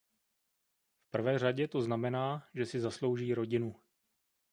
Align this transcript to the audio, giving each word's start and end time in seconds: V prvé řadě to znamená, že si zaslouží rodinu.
V 1.01 1.09
prvé 1.11 1.39
řadě 1.39 1.67
to 1.67 1.81
znamená, 1.81 2.47
že 2.53 2.65
si 2.65 2.79
zaslouží 2.79 3.33
rodinu. 3.33 3.75